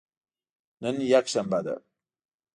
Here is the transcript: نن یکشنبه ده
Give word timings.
نن 0.81 0.95
یکشنبه 1.13 1.59
ده 1.65 1.75